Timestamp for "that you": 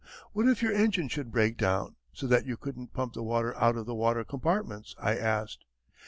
2.25-2.57